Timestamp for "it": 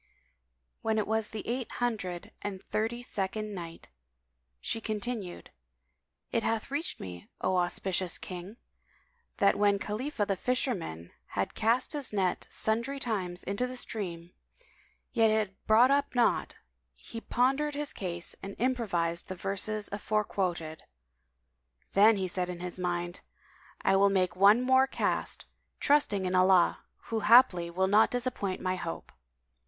0.97-1.05, 6.31-6.41, 15.49-15.67